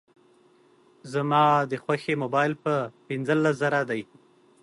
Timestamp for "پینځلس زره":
3.07-3.81